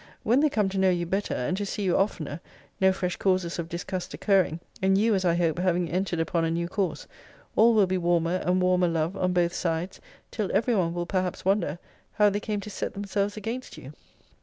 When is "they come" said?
0.39-0.67